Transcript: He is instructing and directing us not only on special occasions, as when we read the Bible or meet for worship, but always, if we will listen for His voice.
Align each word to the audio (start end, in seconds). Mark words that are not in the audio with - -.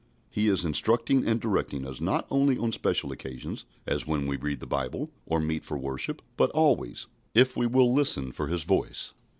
He 0.31 0.47
is 0.47 0.65
instructing 0.65 1.27
and 1.27 1.39
directing 1.39 1.85
us 1.85 2.01
not 2.01 2.25
only 2.31 2.57
on 2.57 2.71
special 2.71 3.11
occasions, 3.11 3.65
as 3.85 4.07
when 4.07 4.25
we 4.25 4.35
read 4.35 4.59
the 4.59 4.65
Bible 4.65 5.11
or 5.27 5.39
meet 5.39 5.63
for 5.63 5.77
worship, 5.77 6.23
but 6.37 6.49
always, 6.55 7.05
if 7.35 7.55
we 7.55 7.67
will 7.67 7.93
listen 7.93 8.31
for 8.31 8.47
His 8.47 8.63
voice. 8.63 9.13